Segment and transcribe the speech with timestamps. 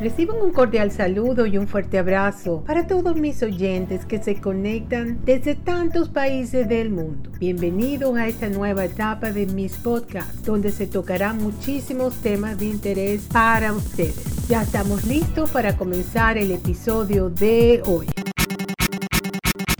[0.00, 5.20] Reciban un cordial saludo y un fuerte abrazo para todos mis oyentes que se conectan
[5.26, 7.30] desde tantos países del mundo.
[7.38, 13.28] Bienvenidos a esta nueva etapa de mis podcasts, donde se tocarán muchísimos temas de interés
[13.30, 14.48] para ustedes.
[14.48, 18.06] Ya estamos listos para comenzar el episodio de hoy.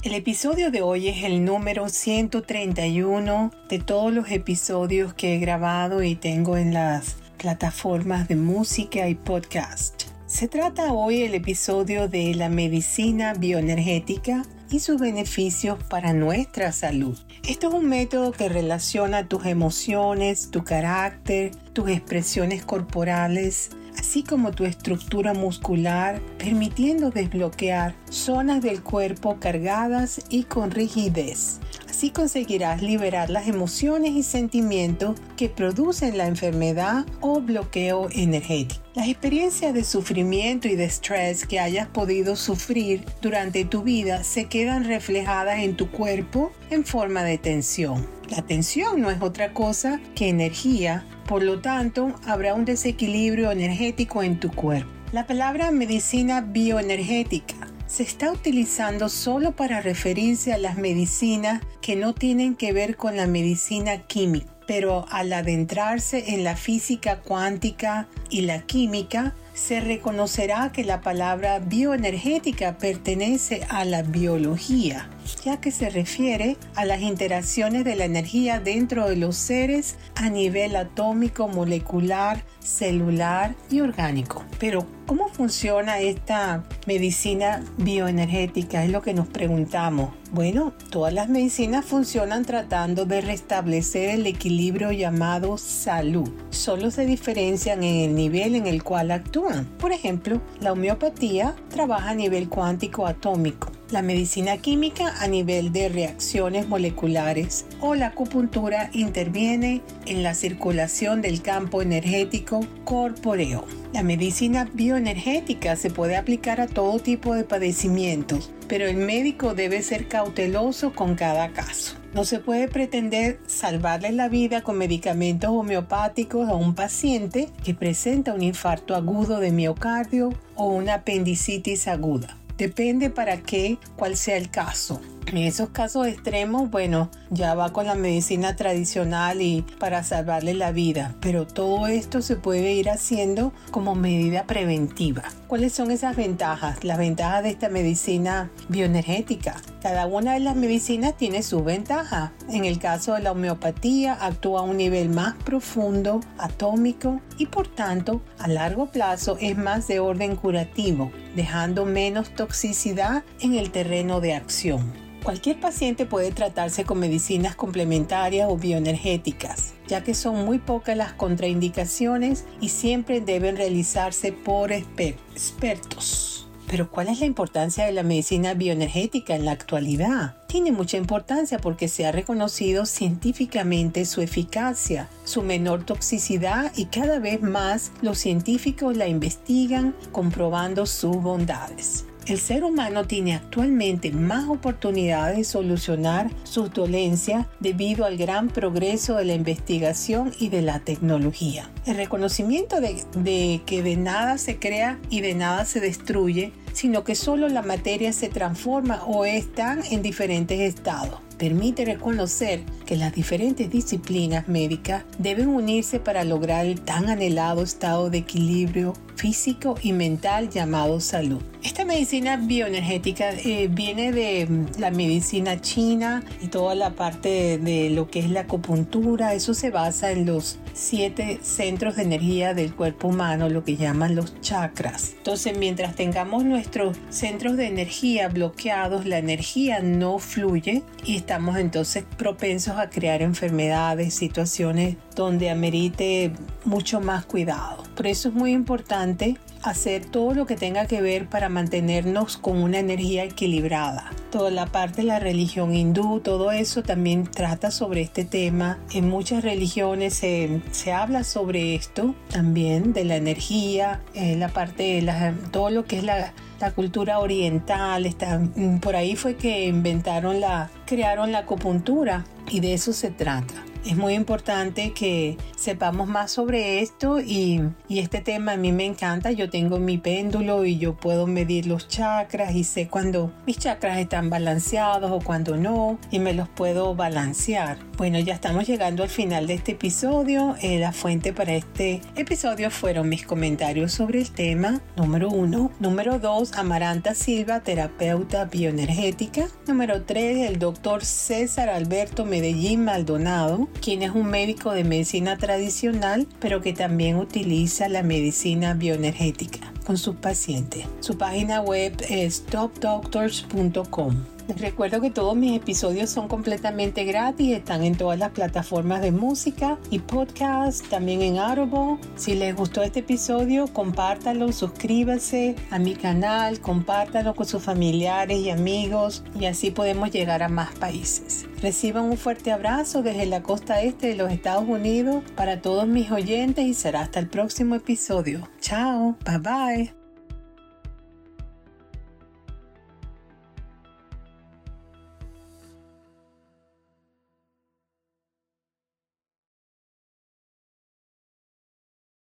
[0.03, 6.03] El episodio de hoy es el número 131 de todos los episodios que he grabado
[6.03, 10.03] y tengo en las plataformas de música y podcast.
[10.27, 17.19] Se trata hoy el episodio de la medicina bioenergética y sus beneficios para nuestra salud.
[17.49, 24.51] Esto es un método que relaciona tus emociones, tu carácter, tus expresiones corporales, así como
[24.51, 31.59] tu estructura muscular, permitiendo desbloquear zonas del cuerpo cargadas y con rigidez.
[32.01, 38.81] Así conseguirás liberar las emociones y sentimientos que producen la enfermedad o bloqueo energético.
[38.95, 44.47] Las experiencias de sufrimiento y de estrés que hayas podido sufrir durante tu vida se
[44.47, 48.09] quedan reflejadas en tu cuerpo en forma de tensión.
[48.31, 54.23] La tensión no es otra cosa que energía, por lo tanto habrá un desequilibrio energético
[54.23, 54.91] en tu cuerpo.
[55.13, 62.15] La palabra medicina bioenergética se está utilizando solo para referirse a las medicinas que no
[62.15, 68.43] tienen que ver con la medicina química, pero al adentrarse en la física cuántica y
[68.43, 75.11] la química, se reconocerá que la palabra bioenergética pertenece a la biología,
[75.45, 80.31] ya que se refiere a las interacciones de la energía dentro de los seres a
[80.31, 84.45] nivel atómico, molecular, celular y orgánico.
[84.59, 88.85] Pero, ¿cómo funciona esta medicina bioenergética?
[88.85, 90.11] Es lo que nos preguntamos.
[90.33, 96.31] Bueno, todas las medicinas funcionan tratando de restablecer el equilibrio llamado salud.
[96.51, 99.65] Solo se diferencian en el nivel en el cual actúan.
[99.79, 105.89] Por ejemplo, la homeopatía trabaja a nivel cuántico atómico la medicina química a nivel de
[105.89, 113.65] reacciones moleculares o la acupuntura interviene en la circulación del campo energético corpóreo.
[113.93, 119.83] La medicina bioenergética se puede aplicar a todo tipo de padecimientos, pero el médico debe
[119.83, 121.97] ser cauteloso con cada caso.
[122.15, 128.35] No se puede pretender salvarle la vida con medicamentos homeopáticos a un paciente que presenta
[128.35, 132.40] un infarto agudo de miocardio o una apendicitis aguda.
[132.61, 135.01] Depende para qué, cuál sea el caso.
[135.25, 140.71] En esos casos extremos, bueno, ya va con la medicina tradicional y para salvarle la
[140.71, 145.23] vida, pero todo esto se puede ir haciendo como medida preventiva.
[145.51, 146.85] ¿Cuáles son esas ventajas?
[146.85, 149.61] Las ventajas de esta medicina bioenergética.
[149.83, 152.33] Cada una de las medicinas tiene su ventaja.
[152.49, 157.67] En el caso de la homeopatía, actúa a un nivel más profundo, atómico y por
[157.67, 164.21] tanto a largo plazo es más de orden curativo, dejando menos toxicidad en el terreno
[164.21, 164.93] de acción.
[165.25, 171.13] Cualquier paciente puede tratarse con medicinas complementarias o bioenergéticas, ya que son muy pocas las
[171.13, 176.49] contraindicaciones y siempre deben realizarse por expertos.
[176.69, 180.37] Pero ¿cuál es la importancia de la medicina bioenergética en la actualidad?
[180.47, 187.19] Tiene mucha importancia porque se ha reconocido científicamente su eficacia, su menor toxicidad y cada
[187.19, 192.05] vez más los científicos la investigan comprobando sus bondades.
[192.27, 199.17] El ser humano tiene actualmente más oportunidades de solucionar sus dolencias debido al gran progreso
[199.17, 201.71] de la investigación y de la tecnología.
[201.87, 207.15] El reconocimiento de, que de nada se crea y de nada se destruye, sino que
[207.15, 213.71] solo la materia se transforma o están en diferentes estados permite reconocer que las diferentes
[213.71, 220.49] disciplinas médicas deben unirse para lograr el tan anhelado estado de equilibrio físico y mental
[220.49, 221.43] llamado salud.
[221.63, 227.91] Esta medicina bioenergética eh, viene de mm, la medicina china y toda la parte de,
[227.91, 229.35] lo que es la acupuntura.
[229.35, 234.17] Eso se basa en los siete centros de energía del cuerpo humano, lo que llaman
[234.17, 235.13] los chakras.
[235.19, 242.05] Entonces, mientras tengamos nuestros centros de energía bloqueados, la energía no fluye y estamos entonces
[242.17, 246.33] propensos a crear enfermedades, situaciones donde amerite
[246.65, 247.90] mucho más cuidado.
[248.01, 252.63] Por eso es muy importante hacer todo lo que tenga que ver para mantenernos con
[252.63, 254.11] una energía equilibrada.
[254.31, 258.79] Toda la parte de la religión hindú, todo eso también trata sobre este tema.
[258.95, 265.03] En muchas religiones se, habla sobre esto también, de la energía, eh, la parte de
[265.03, 268.07] la, todo lo que es la, la cultura oriental.
[268.07, 273.11] Está, mm, por ahí fue que inventaron la, crearon la acupuntura y de eso se
[273.11, 273.63] trata.
[273.85, 279.31] Es muy importante que sepamos más sobre esto y, este tema a mí me encanta.
[279.31, 283.99] Yo tengo mi péndulo y yo puedo medir los chakras y sé cuando mis chakras
[283.99, 287.77] están balanceados o cuando no y me los puedo balancear.
[287.99, 290.57] Bueno, ya estamos llegando al final de este episodio.
[290.63, 295.71] Eh, la fuente para este episodio fueron mis comentarios sobre el tema número uno.
[295.79, 299.49] Número dos, Amaranta Silva, terapeuta bioenergética.
[299.67, 306.27] Número tres, el doctor César Alberto Medellín Maldonado, quien es un médico de medicina tradicional,
[306.39, 310.87] pero que también utiliza la medicina bioenergética con sus pacientes.
[311.01, 314.17] Su página web es topdoctors.com.
[314.51, 319.13] Les recuerdo que todos mis episodios son completamente gratis, están en todas las plataformas de
[319.13, 321.99] música y podcast, también en Audible.
[322.17, 328.51] Si les gustó este episodio, compártalo, suscríbase a mi canal, compártalo con sus familiares y
[328.51, 331.47] amigos y así podemos llegar a más países.
[331.63, 336.11] Reciban un fuerte abrazo desde la costa este de los Estados Unidos para todos mis
[336.11, 338.49] oyentes y será hasta el próximo episodio.
[338.71, 340.00] Chao, bye bye.